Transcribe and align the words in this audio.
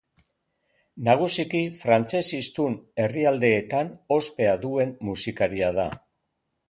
Nagusiki 1.09 1.61
frantses 1.81 2.23
hiztun 2.37 2.77
herrialdeetan 3.03 3.93
ospea 4.17 4.57
duen 4.65 4.95
musikaria 5.11 5.71
da. 5.83 5.87